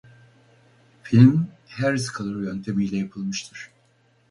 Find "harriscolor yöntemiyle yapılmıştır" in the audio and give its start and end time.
1.77-3.69